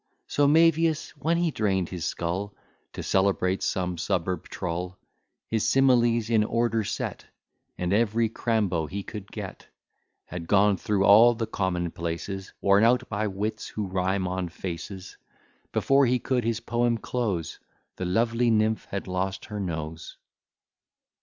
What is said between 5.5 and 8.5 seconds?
similes in order set, And every